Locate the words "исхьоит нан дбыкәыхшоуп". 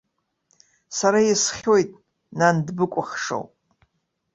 1.31-3.49